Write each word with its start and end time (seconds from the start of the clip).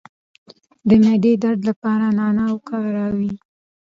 د 0.87 0.89
معدې 1.03 1.33
درد 1.43 1.61
لپاره 1.69 2.05
نعناع 2.17 2.49
وکاروئ 2.53 3.31